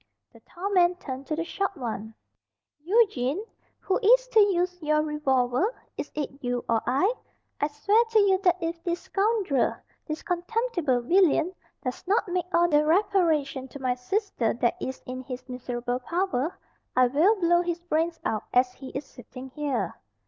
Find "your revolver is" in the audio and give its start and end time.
4.81-6.11